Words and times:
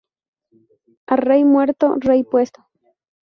A 1.05 1.15
rey 1.15 1.43
muerto, 1.43 1.93
rey 1.99 2.23
puesto 2.23 2.65